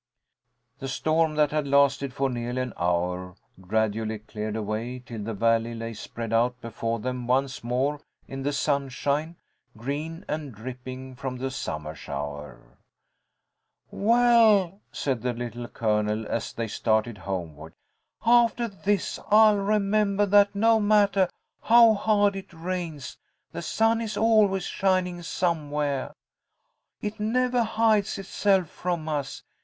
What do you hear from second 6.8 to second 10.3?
them once more, in the sunshine, green